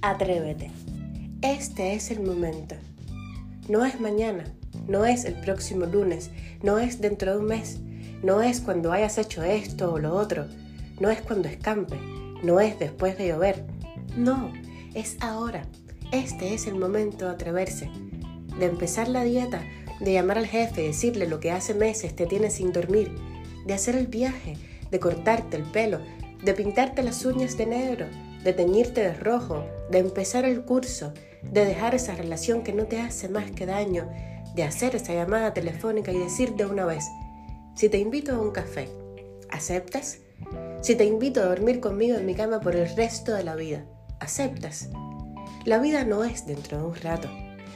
[0.00, 0.70] Atrévete.
[1.42, 2.76] Este es el momento.
[3.68, 4.44] No es mañana,
[4.86, 6.30] no es el próximo lunes,
[6.62, 7.80] no es dentro de un mes,
[8.22, 10.46] no es cuando hayas hecho esto o lo otro,
[11.00, 11.98] no es cuando escampe,
[12.44, 13.64] no es después de llover.
[14.16, 14.52] No,
[14.94, 15.66] es ahora.
[16.12, 17.90] Este es el momento de atreverse,
[18.56, 19.62] de empezar la dieta,
[19.98, 23.12] de llamar al jefe y decirle lo que hace meses te tiene sin dormir,
[23.66, 24.56] de hacer el viaje,
[24.92, 25.98] de cortarte el pelo,
[26.44, 28.06] de pintarte las uñas de negro,
[28.44, 33.00] de teñirte de rojo, de empezar el curso, de dejar esa relación que no te
[33.00, 34.08] hace más que daño,
[34.54, 37.04] de hacer esa llamada telefónica y decir de una vez,
[37.74, 38.88] si te invito a un café,
[39.50, 40.18] ¿aceptas?
[40.80, 43.84] Si te invito a dormir conmigo en mi cama por el resto de la vida,
[44.20, 44.90] ¿aceptas?
[45.64, 47.28] La vida no es dentro de un rato,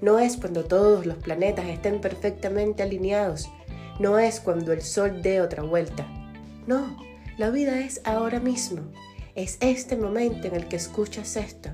[0.00, 3.48] no es cuando todos los planetas estén perfectamente alineados,
[4.00, 6.06] no es cuando el sol dé otra vuelta.
[6.66, 6.96] No,
[7.36, 8.82] la vida es ahora mismo,
[9.34, 11.70] es este momento en el que escuchas esto.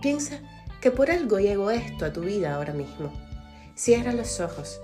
[0.00, 0.40] Piensa
[0.80, 3.12] que por algo llegó esto a tu vida ahora mismo.
[3.76, 4.80] Cierra los ojos.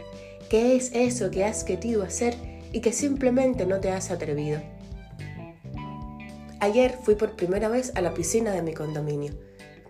[0.48, 2.36] ¿Qué es eso que has querido hacer
[2.72, 4.60] y que simplemente no te has atrevido?
[6.60, 9.32] Ayer fui por primera vez a la piscina de mi condominio.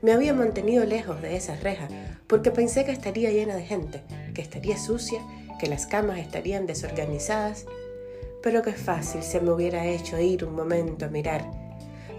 [0.00, 1.88] Me había mantenido lejos de esa reja
[2.26, 4.02] porque pensé que estaría llena de gente,
[4.34, 5.20] que estaría sucia,
[5.58, 7.66] que las camas estarían desorganizadas
[8.42, 11.50] pero qué fácil se me hubiera hecho ir un momento a mirar.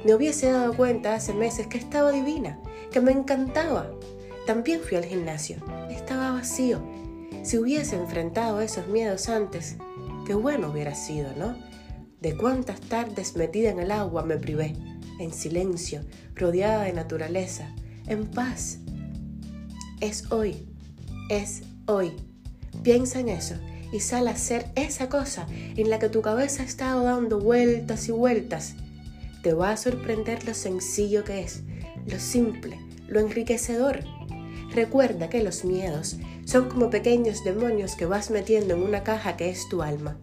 [0.05, 2.59] Me hubiese dado cuenta hace meses que estaba divina,
[2.91, 3.91] que me encantaba.
[4.45, 5.57] También fui al gimnasio,
[5.89, 6.81] estaba vacío.
[7.43, 9.77] Si hubiese enfrentado esos miedos antes,
[10.25, 11.55] qué bueno hubiera sido, ¿no?
[12.21, 14.73] De cuántas tardes metida en el agua me privé,
[15.19, 16.01] en silencio,
[16.35, 17.73] rodeada de naturaleza,
[18.07, 18.79] en paz.
[20.01, 20.67] Es hoy,
[21.29, 22.13] es hoy.
[22.83, 23.55] Piensa en eso
[23.91, 28.07] y sal a hacer esa cosa en la que tu cabeza ha estado dando vueltas
[28.07, 28.75] y vueltas.
[29.43, 31.61] Te va a sorprender lo sencillo que es,
[32.05, 34.03] lo simple, lo enriquecedor.
[34.73, 39.49] Recuerda que los miedos son como pequeños demonios que vas metiendo en una caja que
[39.49, 40.17] es tu alma.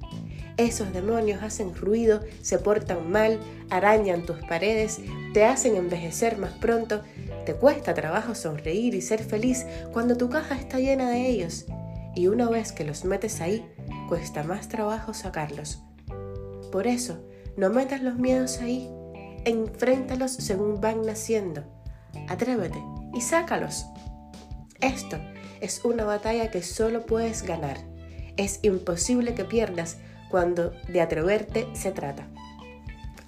[0.56, 5.00] Esos demonios hacen ruido, se portan mal, arañan tus paredes,
[5.34, 7.02] te hacen envejecer más pronto,
[7.44, 11.66] te cuesta trabajo sonreír y ser feliz cuando tu caja está llena de ellos
[12.16, 13.65] y una vez que los metes ahí,
[14.09, 15.82] cuesta más trabajo sacarlos.
[16.72, 17.22] Por eso,
[17.56, 18.91] no metas los miedos ahí,
[19.44, 21.62] enfréntalos según van naciendo.
[22.28, 22.82] Atrévete
[23.15, 23.87] y sácalos.
[24.81, 25.19] Esto
[25.60, 27.77] es una batalla que solo puedes ganar.
[28.38, 29.98] Es imposible que pierdas
[30.31, 32.27] cuando de atreverte se trata.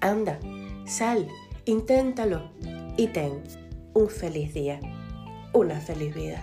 [0.00, 0.38] Anda,
[0.87, 1.28] sal,
[1.66, 2.50] inténtalo
[2.97, 3.43] y ten
[3.93, 4.81] un feliz día,
[5.53, 6.43] una feliz vida.